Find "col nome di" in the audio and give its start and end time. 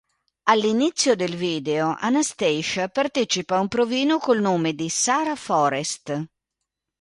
4.17-4.89